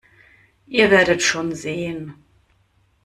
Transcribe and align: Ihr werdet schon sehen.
Ihr 0.65 0.89
werdet 0.89 1.21
schon 1.21 1.53
sehen. 1.53 2.15